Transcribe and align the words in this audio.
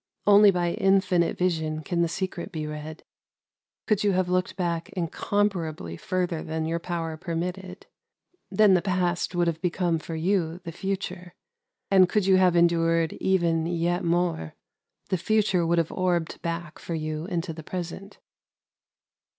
"Only 0.33 0.49
by 0.49 0.69
In 0.71 0.99
finite 0.99 1.37
Vision 1.37 1.83
can 1.83 2.01
the 2.01 2.07
Secret 2.07 2.51
be 2.51 2.65
read. 2.65 3.03
Could 3.85 4.03
you 4.03 4.13
have 4.13 4.29
looked 4.29 4.55
back 4.55 4.89
incomparably 4.93 5.95
further 5.95 6.41
than 6.41 6.65
your 6.65 6.79
power 6.79 7.17
permitted, 7.17 7.85
then 8.49 8.73
the 8.73 8.81
Past 8.81 9.35
would 9.35 9.45
have 9.45 9.61
become 9.61 9.99
for 9.99 10.15
you 10.15 10.57
the 10.63 10.71
Future. 10.71 11.35
And 11.91 12.09
could 12.09 12.25
you 12.25 12.37
have 12.37 12.55
endured 12.55 13.13
even 13.13 13.67
yet 13.67 14.03
more, 14.03 14.55
the 15.09 15.19
Future 15.19 15.67
would 15.67 15.77
have 15.77 15.91
orbed 15.91 16.41
back 16.41 16.79
for 16.79 16.95
you 16.95 17.25
into 17.27 17.53
the 17.53 17.61
Present." 17.61 18.17